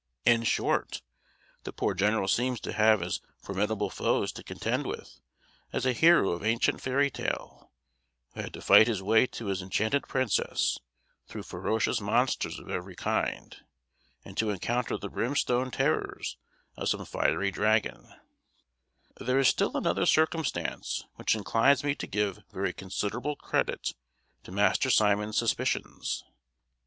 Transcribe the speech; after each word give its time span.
In 0.25 0.41
short, 0.45 1.03
the 1.63 1.71
poor 1.71 1.93
general 1.93 2.27
seems 2.27 2.59
to 2.61 2.73
have 2.73 3.03
as 3.03 3.21
formidable 3.37 3.91
foes 3.91 4.31
to 4.31 4.41
contend 4.41 4.87
with 4.87 5.21
as 5.71 5.85
a 5.85 5.93
hero 5.93 6.31
of 6.31 6.43
ancient 6.43 6.81
fairy 6.81 7.11
tale, 7.11 7.71
who 8.33 8.41
had 8.41 8.51
to 8.55 8.63
fight 8.63 8.87
his 8.87 9.03
way 9.03 9.27
to 9.27 9.45
his 9.45 9.61
enchanted 9.61 10.07
princess 10.07 10.79
through 11.27 11.43
ferocious 11.43 12.01
monsters 12.01 12.57
of 12.57 12.67
every 12.67 12.95
kind, 12.95 13.57
and 14.25 14.37
to 14.37 14.49
encounter 14.49 14.97
the 14.97 15.07
brimstone 15.07 15.69
terrors 15.69 16.35
of 16.75 16.89
some 16.89 17.05
fiery 17.05 17.51
dragon. 17.51 18.07
[Illustration: 18.07 18.07
Mrs. 18.07 19.19
Hannah] 19.19 19.25
There 19.27 19.39
is 19.39 19.47
still 19.49 19.77
another 19.77 20.05
circumstance 20.07 21.03
which 21.17 21.35
inclines 21.35 21.83
me 21.83 21.93
to 21.93 22.07
give 22.07 22.43
very 22.49 22.73
considerable 22.73 23.35
credit 23.35 23.93
to 24.45 24.51
Master 24.51 24.89
Simon's 24.89 25.37
suspicions. 25.37 26.23